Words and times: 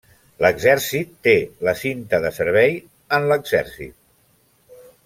L'Exèrcit 0.43 1.11
té 1.27 1.35
la 1.69 1.75
cinta 1.83 2.23
de 2.25 2.33
servei 2.41 2.75
en 3.19 3.31
l'Exèrcit. 3.35 3.99